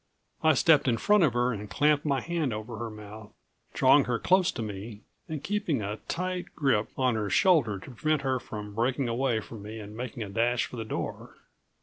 [0.41, 3.33] I stepped in front of her and clamped my hand over her mouth,
[3.75, 8.23] drawing her close to me, and keeping a tight grip on her shoulder to prevent
[8.23, 11.35] her from breaking away from me and making a dash for the door.